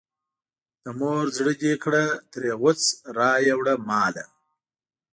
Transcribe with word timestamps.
د 0.83 0.85
مور 0.99 1.25
زړه 1.37 1.53
دې 1.61 1.73
کړه 1.83 2.03
ترې 2.31 2.51
غوڅ 2.59 2.81
رایې 3.17 3.53
وړه 3.59 3.73
ماله. 3.87 4.25